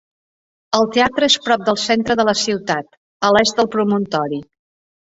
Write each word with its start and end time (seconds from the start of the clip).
El 0.77 0.87
teatre 0.95 1.29
és 1.33 1.35
prop 1.49 1.67
del 1.67 1.79
centre 1.83 2.17
de 2.23 2.27
la 2.31 2.35
ciutat, 2.47 2.91
a 3.29 3.33
l'est 3.39 3.63
del 3.63 3.73
promontori. 3.79 4.43